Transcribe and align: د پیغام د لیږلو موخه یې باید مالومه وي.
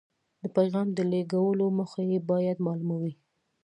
د 0.41 0.43
پیغام 0.55 0.87
د 0.93 0.99
لیږلو 1.11 1.67
موخه 1.77 2.01
یې 2.11 2.19
باید 2.29 2.57
مالومه 2.65 2.95
وي. 3.01 3.13